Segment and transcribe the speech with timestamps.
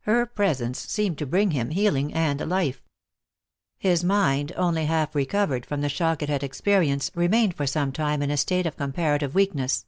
[0.00, 2.82] Her presence seemed to bring him healing and life.
[3.78, 7.24] His mind, only half recovered from the shock it had 332 Lost for Love.
[7.24, 9.86] experienced, remained for some time in a state of comparative "weakness.